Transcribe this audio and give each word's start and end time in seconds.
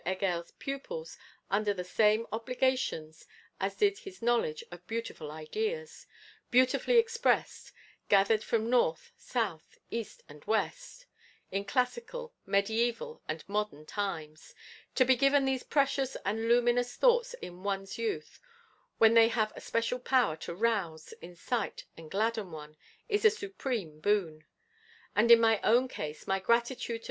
Heger's 0.03 0.49
pupils 0.57 1.15
under 1.51 1.75
the 1.75 1.83
same 1.83 2.25
obligations 2.33 3.27
as 3.59 3.75
did 3.75 3.99
his 3.99 4.19
knowledge 4.19 4.63
of 4.71 4.87
beautiful 4.87 5.29
ideas, 5.29 6.07
beautifully 6.49 6.97
expressed, 6.97 7.71
gathered 8.09 8.43
from 8.43 8.67
north, 8.67 9.11
south, 9.15 9.77
east 9.91 10.23
and 10.27 10.43
west, 10.45 11.05
in 11.51 11.65
classical, 11.65 12.33
mediæval 12.47 13.21
and 13.27 13.47
modern 13.47 13.85
times. 13.85 14.55
To 14.95 15.05
be 15.05 15.15
given 15.15 15.45
these 15.45 15.61
precious 15.61 16.17
and 16.25 16.47
luminous 16.47 16.95
thoughts 16.95 17.35
in 17.35 17.61
one's 17.61 17.99
youth, 17.99 18.39
when 18.97 19.13
they 19.13 19.27
have 19.27 19.53
a 19.55 19.61
special 19.61 19.99
power 19.99 20.35
to 20.37 20.55
'rouse, 20.55 21.11
incite 21.21 21.83
and 21.95 22.09
gladden 22.09 22.49
one,' 22.51 22.75
is 23.07 23.23
a 23.23 23.29
supreme 23.29 23.99
boon: 23.99 24.45
and 25.15 25.29
in 25.29 25.39
my 25.39 25.61
own 25.63 25.87
case 25.87 26.25
my 26.25 26.39
gratitude 26.39 26.87
to 26.89 26.93
M. 26.95 26.99